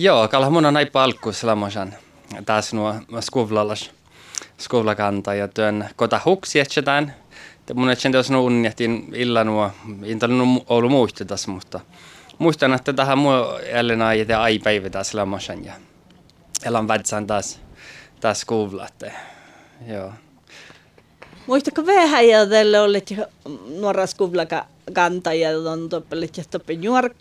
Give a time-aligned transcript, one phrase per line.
[0.00, 1.94] Joo, kalla mun on palkku selamosan.
[2.46, 3.90] Taas nuo skuvlalas
[4.58, 7.14] skuvlakanta ja työn kota huksi etsetään.
[7.74, 9.70] Mun etsen teos nuo unnjahtiin illa nuo,
[10.02, 10.18] en
[10.68, 11.80] ollut muistetas, mutta
[12.38, 15.72] muistan, että tähän mua jälleen aihe ai päivä taas selamosan ja
[16.64, 17.60] elan vätsään taas,
[18.20, 19.12] taas skuvlatte.
[19.86, 20.12] Joo.
[21.46, 23.14] Muistatko vähän ja tällä olet
[23.80, 24.06] nuora
[24.88, 26.36] skuvlaka kanta ja on toppelit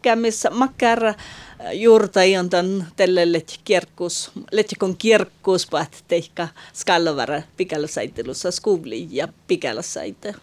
[0.05, 1.13] ja missä makkara
[1.73, 9.27] juurta on tämän tälle let kierkkus, let kun kierkkus paat teikka skallovara pikälösaitelussa skuvli ja
[9.47, 10.35] pikälösaite.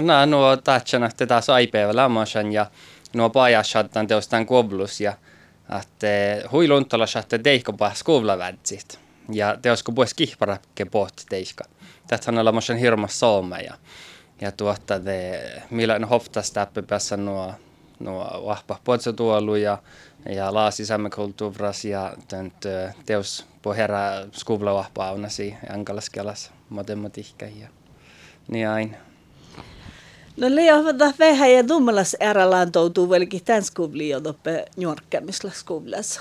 [0.00, 2.70] No, nuo tahtsan, että taas aipäivä lämmösen ja
[3.14, 5.12] nuo pajashattan teostaan koblus ja
[5.80, 8.98] että huiluntala saatte teikko paa skuvlavätsit
[9.32, 11.64] ja teosko pois kihparakke pohti teikka.
[12.06, 13.74] Tätä on olemassa hirmas soome ja
[14.40, 17.54] ja tuota, de, millä hoftas täppä päässä nuo,
[17.98, 19.78] nuo vahva potsotuolu ja,
[20.28, 22.54] ja laasisämme kulttuuras ja tönt,
[23.06, 24.00] teos pohjera
[24.32, 27.68] skuvla vahva aunasi ankalaskelas matematiikka ja
[28.48, 28.96] niin aina.
[30.36, 30.84] No liian
[31.18, 36.20] vähän ja dummalas ärallaan toutuu velki tämän skuvli jo toppe njorkkamisla skuvlas.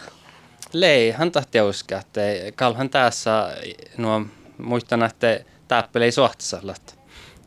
[0.73, 2.21] Lei, hän tahti uskoa, että
[2.55, 3.57] kalhan tässä
[3.97, 4.21] nuo
[4.57, 6.96] muistan, että täppelei suhtasallat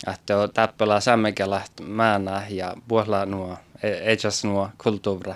[0.06, 5.34] että täppälä sämmekelä määnä ja puhla nuo, ejas nuo kulttuura.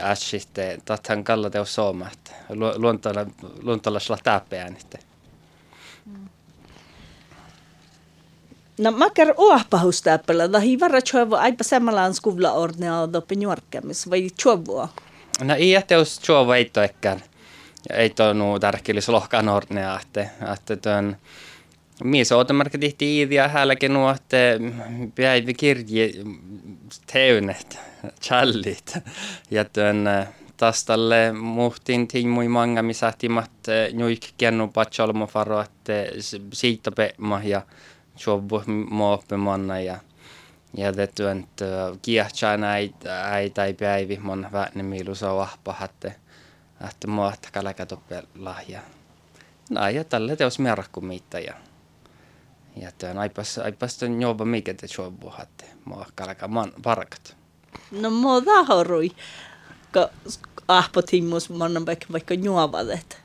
[0.00, 2.32] Äsitte, tathan kalla teo sooma, että
[2.76, 3.26] luontalla,
[3.62, 4.76] luontalla sillä täppeään.
[8.78, 14.30] No makar oahpahus täppälä, da hi varra chuovo aipa samalla skuvla ordnea doppe nuorkkamis, vai
[14.42, 14.88] chuovoa?
[15.44, 17.22] No ei, että jos chuovo ei toekään.
[17.90, 21.16] Ei toi nuu tärkeellis lohkaan ordnea, että, että tuon,
[22.04, 24.36] Mies ootamarka tihti iidiä häälläkin nuo, että
[25.14, 26.10] päivä kirje
[27.12, 27.78] teunet,
[28.22, 28.98] challit.
[29.50, 30.08] Ja työn
[30.56, 33.50] tastalle muhtin tiimui manga, missä ahtimat
[33.92, 35.92] nuik kennu patsolmo faro, että
[36.52, 37.62] siitä pemma ja
[38.16, 39.98] suobu muoppimanna ja
[40.76, 41.46] ja det työn
[42.02, 46.12] kiehtsää näitä äitä ei päivi mon väänne miilusa vahpa, että
[46.88, 48.80] että mua että kalakatoppe lahja.
[49.70, 51.44] No ja tälle teos merkku mitään
[52.76, 55.64] ja työn aipas, aipas työn jobba mikä te jobbu hatte.
[55.84, 57.36] Mua kalka man parkat.
[57.90, 59.10] No mua tahorui,
[59.90, 60.08] ka
[60.68, 63.22] ahpotimmus monen vaikka vaikka juovadet.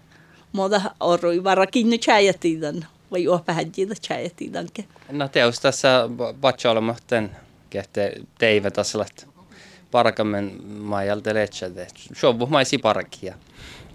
[0.51, 3.43] Mua tahorui varakin nyt chäjätidan, vai juo
[3.73, 4.85] siitä chäjätidanke.
[5.11, 6.09] No teos tässä
[6.41, 7.31] patsa olematten,
[7.69, 9.27] kehte teive tässä läht
[9.91, 11.87] parkamen maajalta letsade.
[12.23, 13.35] Jobbu maisi parkia.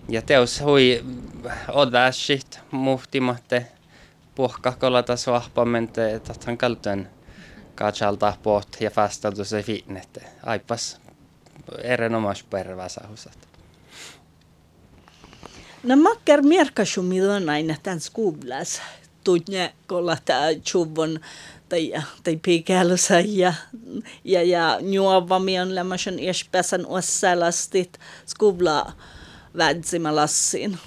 [0.09, 1.05] Ja teos hui
[1.69, 3.67] odäsit muhtimatte
[4.35, 7.11] puhkahkolla tässä vahpamente, että han kalten
[7.75, 10.23] katsalta poht ja fastautu se finnette.
[10.43, 11.01] Aipas
[11.83, 13.39] erinomaisesti perväsahusat.
[15.83, 18.83] No makkar merkasumi on aina tämän skublas.
[19.25, 21.21] Tunne kolla tämä chuvon
[21.69, 21.93] tai,
[22.25, 23.55] tai pikälyssä ja,
[24.25, 28.93] ja, ja juovami on lämmöisen iäspäsän ossalastit skubla
[29.57, 30.79] vädsimalassin.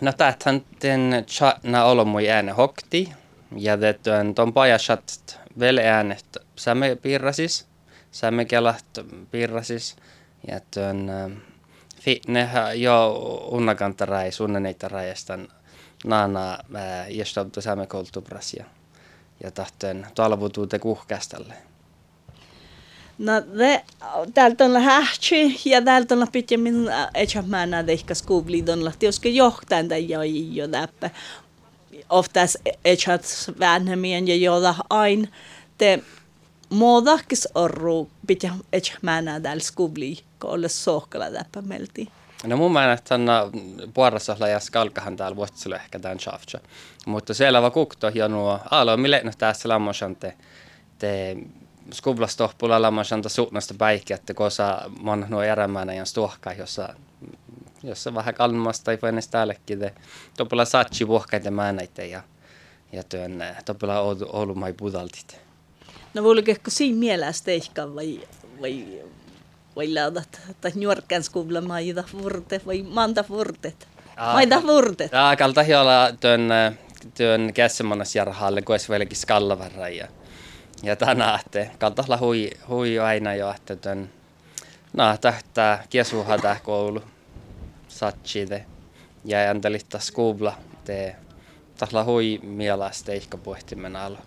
[0.00, 3.12] No tähän den chatna olomui ääne hokti.
[3.56, 3.72] Ja
[4.20, 6.24] on ton pajasat vel äänet
[6.56, 7.66] sämme piirrasis,
[8.12, 8.84] sämme kelat
[9.30, 9.96] piirrasis
[10.48, 11.10] ja tuon
[12.00, 13.12] fitne jo
[13.50, 15.48] unnakantarai sunneneita rajastan
[16.04, 16.58] naana
[17.08, 18.64] jästautu sämme kulttuuras ja
[19.42, 21.54] ja tahtoen talvutuute kuhkäställe.
[23.20, 23.84] No det,
[24.34, 26.74] täältä on hähtsi ja täältä on pitemmän
[27.14, 30.22] etkä mä näe ehkä skuvlidon lahti, joska johtajan tai jo
[30.52, 31.10] jo läppä.
[32.08, 33.18] Oftas etkä
[33.60, 35.28] vanhemmien ja joda aina
[35.78, 36.02] te
[36.70, 38.10] muodakis orru
[39.02, 42.08] mä näe täällä skuvli, kun ole sohkalla läppä melti.
[42.46, 43.26] No mun mielestä on
[43.94, 46.60] puolessa ja skalkahan täällä vuotsilla ehkä tämän shaftsa.
[47.06, 48.60] Mutta siellä va kukto hienoa.
[48.70, 50.36] Alo, mille no tässä lammosan te,
[50.98, 51.36] te
[51.92, 56.94] skuvlastohpulla lammasanta suunnasta päikki, että kosa mon nuo erämänä ja stuhka, jossa
[57.82, 59.90] jossa vähän kalmasta tai ennen täällekin.
[60.36, 62.22] Topella satsi vuohkaita määnäitä ja,
[62.92, 64.00] ja työn topella
[64.32, 65.40] Oulu mai budaltit.
[66.14, 68.20] No voiko siinä mielestä ehkä vai,
[68.60, 68.86] vai,
[69.76, 73.88] vai laudat, että nuorkan skuvla maida furte vai manta furtet?
[74.32, 75.14] Maida furtet?
[75.14, 76.48] Aa, kalta hiolla työn,
[77.14, 79.18] työn käsimannas jarhaalle, kun olisi vieläkin
[79.96, 80.08] ja
[80.82, 84.10] ja tänään, että kantasla hui, hui aina jo, että tön,
[84.92, 87.02] no, tähtää kiesuha koulu,
[87.88, 88.66] satside,
[89.24, 91.16] ja antelitta skuvla, te.
[91.78, 94.18] Tahla hui mielestä ehkä pohtimen alla.